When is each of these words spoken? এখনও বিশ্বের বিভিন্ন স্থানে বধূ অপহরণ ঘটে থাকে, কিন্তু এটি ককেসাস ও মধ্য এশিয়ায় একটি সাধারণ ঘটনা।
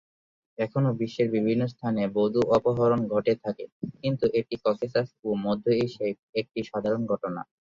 এখনও 0.57 0.91
বিশ্বের 0.99 1.27
বিভিন্ন 1.35 1.63
স্থানে 1.73 2.01
বধূ 2.15 2.41
অপহরণ 2.57 3.01
ঘটে 3.13 3.33
থাকে, 3.43 3.65
কিন্তু 4.01 4.25
এটি 4.39 4.55
ককেসাস 4.65 5.07
ও 5.23 5.39
মধ্য 5.45 5.65
এশিয়ায় 5.83 6.13
একটি 6.41 6.59
সাধারণ 6.69 7.01
ঘটনা। 7.11 7.41